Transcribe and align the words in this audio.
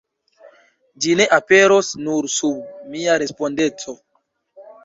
Ĝi 1.05 1.13
ne 1.19 1.27
aperos 1.37 1.91
nur 2.07 2.31
sub 2.39 2.91
mia 2.95 3.21
respondeco. 3.25 3.97